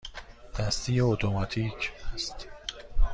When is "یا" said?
0.93-1.07